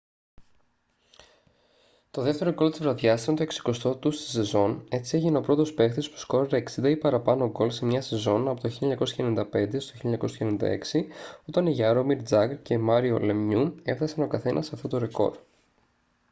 το 2.11 2.21
δεύτερο 2.21 2.51
γκολ 2.51 2.69
της 2.69 2.79
βραδιάς 2.79 3.23
ήταν 3.27 3.35
το 3.35 3.43
60ο 3.55 3.99
του 4.01 4.11
στη 4.11 4.29
σεζόν 4.29 4.85
έτσι 4.89 5.15
έγινε 5.17 5.37
ο 5.37 5.41
πρώτος 5.41 5.73
παίκτης 5.73 6.09
που 6.09 6.17
σκόραρε 6.17 6.63
60 6.77 6.83
ή 6.89 6.97
παραπάνω 6.97 7.49
γκολ 7.49 7.69
σε 7.71 7.85
μια 7.85 8.01
σεζόν 8.01 8.47
από 8.47 8.61
το 8.61 8.69
1995-96 9.19 10.77
όταν 11.45 11.65
οι 11.65 11.71
γιάρομιρ 11.71 12.23
τζαγκρ 12.23 12.61
και 12.61 12.77
μάριο 12.77 13.19
λεμιού 13.19 13.75
έφτασαν 13.83 14.23
ο 14.23 14.27
καθένας 14.27 14.73
αυτό 14.73 14.87
το 14.87 14.97
ρεκόρ 14.97 15.37